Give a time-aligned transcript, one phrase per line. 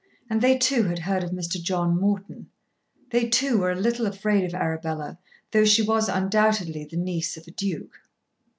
[0.31, 1.61] And they, too, had heard of Mr.
[1.61, 2.49] John Morton.
[3.11, 5.19] They too were a little afraid of Arabella
[5.51, 7.95] though she was undoubtedly the niece of a Duke.